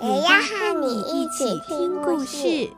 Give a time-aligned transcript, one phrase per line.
[0.00, 2.70] 也要和你一起听故事。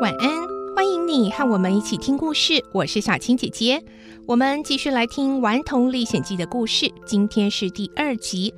[0.00, 0.28] 晚安，
[0.74, 2.60] 欢迎你和我们一起听故事。
[2.72, 3.80] 我是小青姐姐，
[4.26, 6.92] 我们继续来听《顽童历险记》的故事。
[7.06, 8.52] 今天是第二集，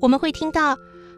[0.00, 0.74] 我们会听到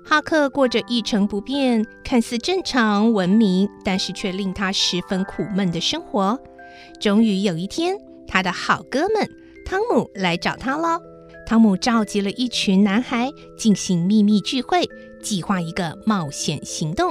[0.06, 6.38] 哈克过着一成不变、看似正常、文明，但是却令他十分苦闷的生活。
[7.00, 7.96] 终于有一天，
[8.28, 9.28] 他的好哥们
[9.64, 11.00] 汤姆来找他了。
[11.46, 14.86] 汤姆召集了一群男孩进行秘密聚会，
[15.22, 17.10] 计划一个冒险行动。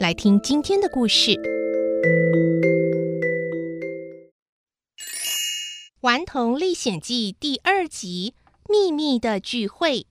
[0.00, 1.30] 来听今天的故事。
[6.00, 8.34] 《顽童历险记》第二集：
[8.68, 10.06] 秘密的聚会。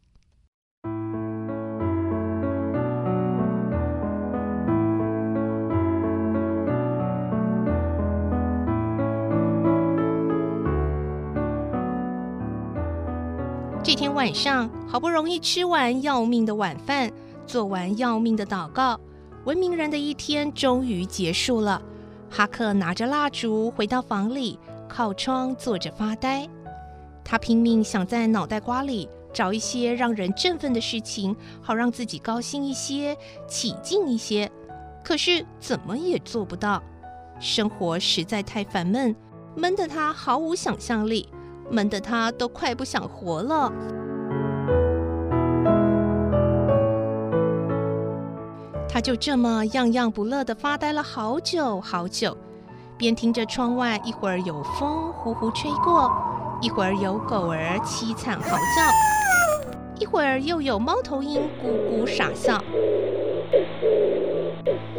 [14.22, 17.12] 晚上，好不容易吃完要命的晚饭，
[17.48, 19.00] 做完要命的祷告。
[19.46, 21.82] 文明人的一天终于结束了。
[22.30, 26.48] 哈克拿着蜡烛回到房里，靠窗坐着发呆。
[27.24, 34.48] 他拼命想在脑袋瓜里找一些让人振奋的事情，好让自己高兴一些、起劲一些。
[35.04, 36.80] 可是怎么也做不到。
[37.40, 39.16] 生活实在太烦闷，
[39.56, 41.28] 闷得他毫无想象力，
[41.72, 43.74] 闷得他都快不想活了。
[48.94, 52.36] 他就这么样样不乐地发呆了好久好久，
[52.98, 56.12] 边听着窗外一会儿有风呼呼吹过，
[56.60, 62.62] 一会儿有狗儿凄惨嚎叫，一会儿又有猫头鹰咕咕傻笑。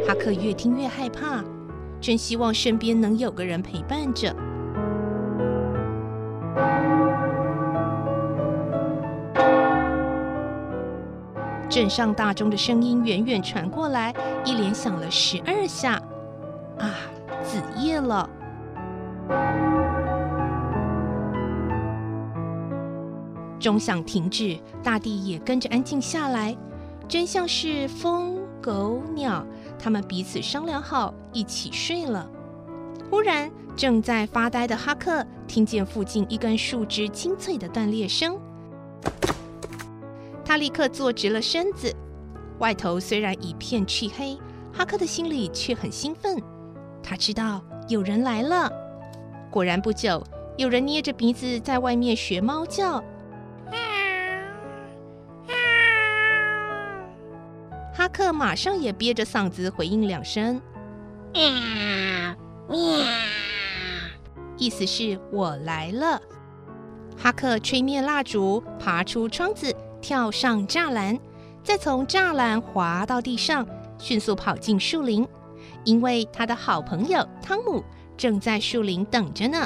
[0.07, 1.43] 哈克越听越害怕，
[2.01, 4.35] 真希望身边能有个人陪伴着。
[11.73, 14.13] 镇上大钟的声音远远传过来，
[14.45, 15.93] 一连响了十二下。
[16.77, 16.93] 啊，
[17.41, 18.29] 子夜了！
[23.59, 26.55] 钟响停止，大地也跟着安静下来，
[27.07, 29.43] 真像是风、狗、鸟，
[29.79, 32.29] 他们彼此商量好一起睡了。
[33.09, 38.37] 忽然，正在发呆的哈克听见附近一根树枝清脆的断裂声。
[40.53, 41.91] 他立刻坐直了身子，
[42.59, 44.37] 外头虽然一片漆黑，
[44.71, 46.39] 哈克的心里却很兴奋。
[47.01, 48.71] 他知道有人来了。
[49.49, 50.23] 果然不久，
[50.55, 53.03] 有人捏着鼻子在外面学猫叫。
[57.91, 60.61] 哈克马上也憋着嗓子回应两声：“”，
[64.55, 66.21] 意思是我来了。
[67.17, 69.75] 哈克吹灭蜡烛，爬出窗子。
[70.03, 71.17] 跳上栅栏，
[71.63, 73.65] 再从栅栏滑到地上，
[73.97, 75.25] 迅速跑进树林，
[75.85, 77.81] 因为他的好朋友汤姆
[78.17, 79.65] 正在树林等着呢。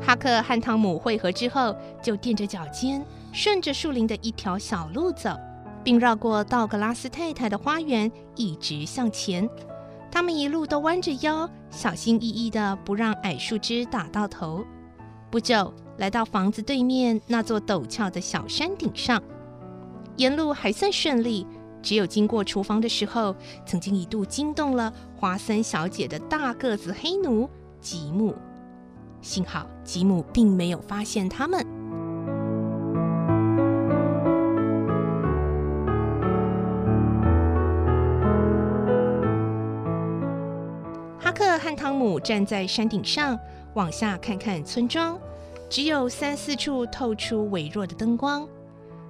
[0.00, 5.30] 哈克和汤姆会合之后，就垫着脚尖，顺着树林的一条小路走，
[5.82, 9.48] 并绕过道格拉斯太太的花园，一直向前。
[10.08, 14.62] 他们一路都弯着腰，小心翼翼地不让矮树枝打到头。
[15.30, 19.20] 不久，来到房子对面那座陡峭的小山顶上，
[20.16, 21.46] 沿路还算顺利，
[21.82, 27.48] 只有经过厨房的时候，曾经一度惊动了华森小姐的大个子黑奴
[27.80, 28.34] 吉姆。
[29.22, 31.66] 幸好吉姆并没有发现他们。
[41.58, 43.38] 和汤姆站在山顶上，
[43.74, 45.18] 往下看看村庄，
[45.68, 48.46] 只有三四处透出微弱的灯光。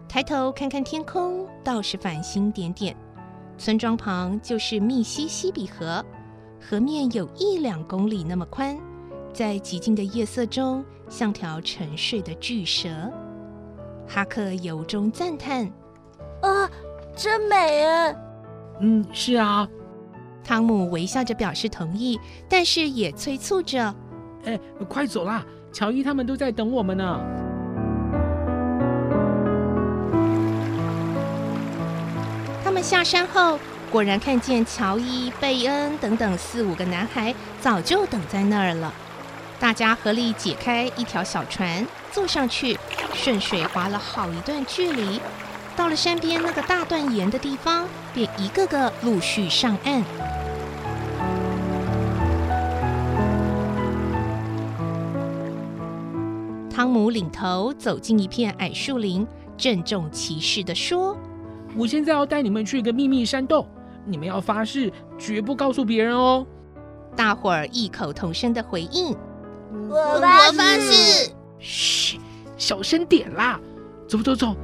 [0.09, 2.95] 抬头看看天空，倒是繁星点点。
[3.57, 6.05] 村庄旁就是密西西比河，
[6.61, 8.79] 河面有一两公里那么宽，
[9.33, 12.89] 在寂静的夜色中，像条沉睡的巨蛇。
[14.09, 15.71] 哈克由衷赞叹
[16.43, 16.69] ：“啊，
[17.15, 18.15] 真美啊！
[18.81, 19.69] 嗯，是啊。
[20.45, 22.19] 汤姆微笑着表示同意，
[22.49, 23.95] 但是也催促着
[24.45, 24.59] ：“哎，
[24.89, 25.45] 快走啦！
[25.73, 27.21] 乔伊他们都在等我们呢。”
[32.65, 33.59] 他们下山后，
[33.91, 38.93] 果然看见乔伊、贝恩等等四五个男孩早就等在那儿了。
[39.61, 42.77] 大家合力解开一条小船，坐上去，
[43.15, 45.21] 顺水划了好一段距离。
[45.77, 50.05] 到了山边那个大断岩的地方，便一个个陆续上岸。
[56.71, 59.27] 汤姆领头走进一片矮树林，
[59.57, 61.17] 郑重其事的说
[61.77, 63.67] ：“我现在要带你们去一个秘密山洞，
[64.05, 66.47] 你们要发誓绝不告诉别人哦。”
[67.17, 69.17] 大伙儿异口同声的回应。
[69.89, 70.21] 我
[70.57, 71.31] 发誓。
[71.59, 72.19] 嘘，
[72.57, 73.61] 小声点啦！
[74.09, 74.57] 走走走。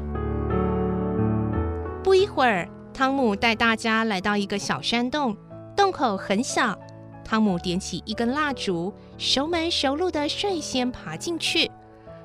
[2.03, 5.37] 不一会儿，汤姆带大家来到一个小山洞，
[5.77, 6.79] 洞口很小。
[7.25, 11.71] 汤姆点起一根蜡烛，熟门熟路地率先爬进去。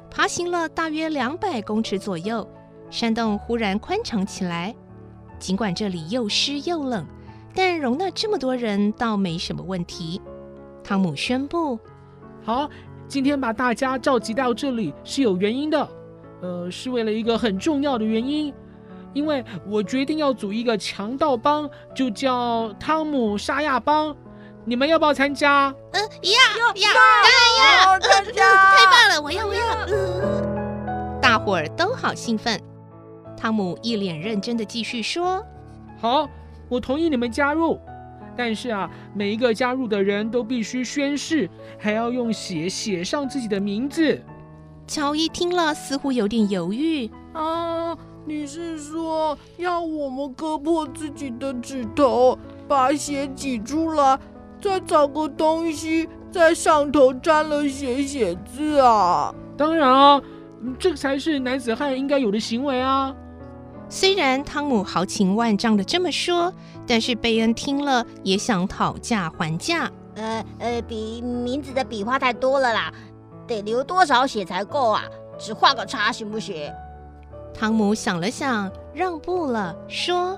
[0.10, 2.48] 爬行了大约两百公尺左右，
[2.90, 4.74] 山洞忽然宽敞起来。
[5.40, 7.06] 尽管这里又湿又冷，
[7.54, 10.22] 但容纳这么多人倒没什么问题。
[10.84, 11.78] 汤姆宣布。
[12.44, 12.70] 好，
[13.08, 15.90] 今天把大家召集到这里是有原因的，
[16.42, 18.54] 呃，是为了一个很重要的原因，
[19.14, 24.16] 因为我决定要组一个强盗帮，就叫汤姆沙亚帮，
[24.66, 25.74] 你们要不要参加？
[25.92, 26.32] 嗯，要
[26.74, 29.62] 要要要参加，太棒了，我要我要。
[31.22, 32.60] 大伙儿都好兴奋，
[33.38, 35.44] 汤姆一脸认真的继续说
[36.00, 36.28] ：“好，
[36.68, 37.80] 我同意你们加入。”
[38.36, 44.20] 但是啊，每一个加入的人都必须宣誓，还要用血写上自己的名字。
[44.88, 47.10] 乔伊听了，似乎有点犹豫。
[47.34, 47.96] 啊，
[48.26, 52.38] 你是说要我们割破自己的指头，
[52.68, 54.18] 把血挤出来，
[54.62, 59.34] 再找个东西在上头沾了血写字啊？
[59.58, 60.22] 当然啊，
[60.80, 63.14] 这才是男子汉应该有的行为啊。
[63.90, 66.52] 虽然汤姆豪情万丈的这么说，
[66.88, 69.92] 但是贝恩听了也想讨价还价。
[70.16, 72.94] 呃呃，比名字的笔画太多了啦，
[73.46, 75.04] 得流多少血才够啊？
[75.38, 76.72] 只画个叉行不行？
[77.54, 80.38] 汤姆想了想，让步了，说：“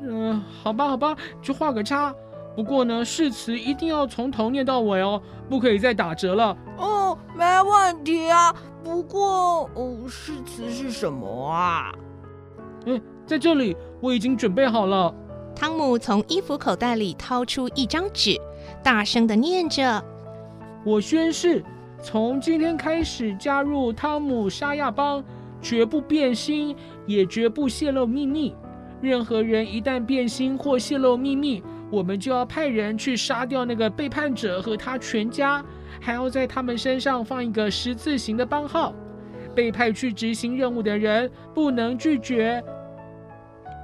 [0.00, 2.14] 嗯、呃，好吧，好吧，就画个叉。
[2.56, 8.54] 不过呢，誓词一定要从头念到尾哦，不可以再打折了。”哦，没问题啊。
[8.82, 11.92] 不过，哦，誓词是什么啊？
[12.86, 15.14] 嗯，在这里，我已经准备好了。
[15.54, 18.40] 汤姆从衣服口袋里掏出一张纸，
[18.82, 20.02] 大声地念着
[20.86, 21.62] ：“我宣誓，
[22.02, 25.22] 从今天开始加入汤姆沙亚帮，
[25.60, 26.74] 绝不变心，
[27.06, 28.54] 也绝不泄露秘密。
[29.00, 35.64] 任何人一旦变心或泄露秘密，我们就要派人去杀掉那个背叛者和他全家，
[36.00, 38.92] 还要在他们身上放一个十字形的帮号。
[39.54, 42.62] 被派去执行任务的人不能拒绝。”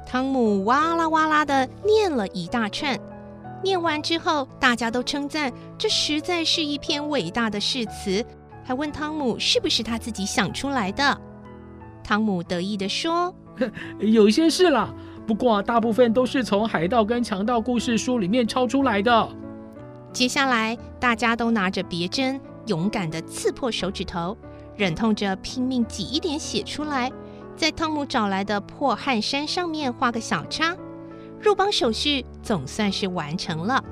[0.07, 2.97] 汤姆哇啦哇啦地念了一大串，
[3.63, 8.25] 念完之后，大家都称赞这实在是一篇伟大的誓词，
[8.63, 11.21] 还问汤姆是不是他自己想出来的。
[12.05, 13.35] 汤姆得意地说
[13.99, 14.95] ：“有些是啦，
[15.27, 19.29] 不过大部分都是从海盗跟强盗故事书里面抄出来的。”
[20.13, 24.37] 接下来，大家都拿着别针，勇敢地刺破手指头，
[24.77, 27.11] 忍痛着拼命挤一点血出来。
[27.57, 30.77] 在汤姆找来的破汗衫上面画个小叉，
[31.41, 33.83] 入帮手续总算是完成了。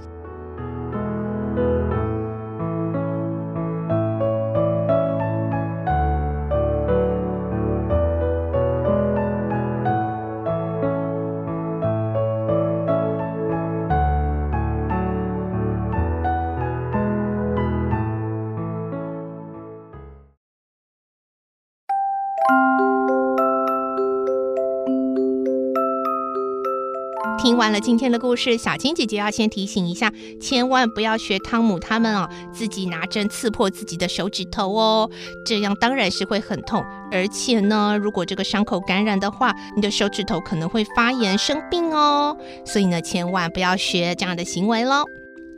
[27.53, 35.11] 听完了今天的故事，小青姐姐要先提醒一下，千万不要学汤姆他们哦，自己拿针刺破自己的手指头哦，
[35.45, 45.05] 这样当然是会很痛，而且呢，如果这个伤口感染的话，你的手指头可能会发炎生病哦，所以呢，千万不要学这样的行为喽。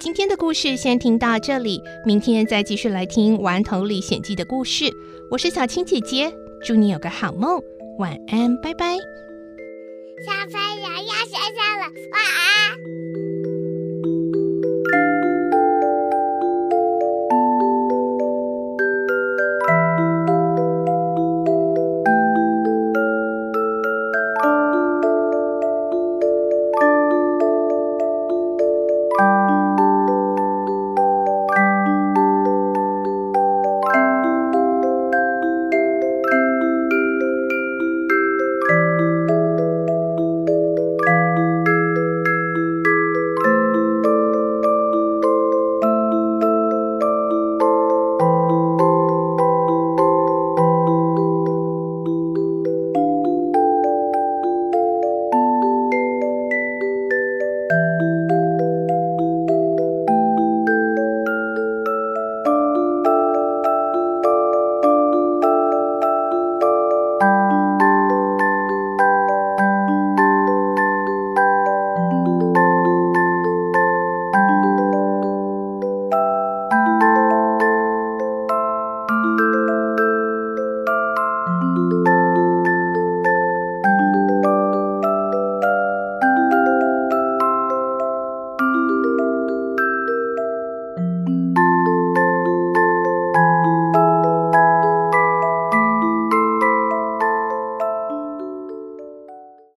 [0.01, 4.93] 今天的故事先听到这里，明天再继续来听《顽童历险记》的故事。
[5.31, 6.35] 我是小青姐姐，
[6.65, 7.63] 祝你有个好梦，
[8.01, 8.99] 晚安，拜拜。
[10.23, 12.94] 小朋友要睡觉了，晚安。